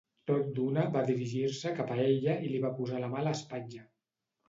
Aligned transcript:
Tot 0.29 0.47
d'una 0.55 0.85
va 0.95 1.03
dirigir-se 1.09 1.75
cap 1.81 1.93
a 1.97 1.99
ella 2.07 2.41
i 2.49 2.53
li 2.55 2.65
va 2.67 2.75
posar 2.83 3.07
la 3.07 3.15
mà 3.15 3.25
a 3.25 3.27
l'espatlla. 3.31 3.89